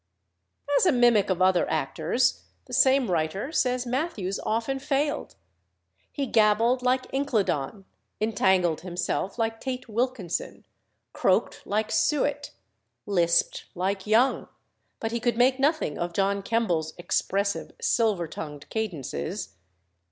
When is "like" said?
6.81-7.05, 9.37-9.61, 11.67-11.91, 13.75-14.07